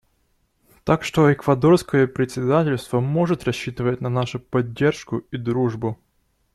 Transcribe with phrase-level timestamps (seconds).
[0.83, 5.99] Так что эквадорское председательство может рассчитывать на нашу поддержку и дружбу.